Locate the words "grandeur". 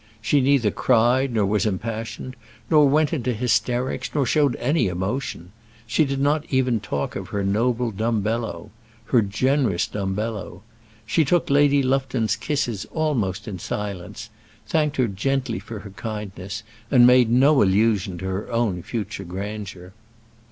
19.23-19.93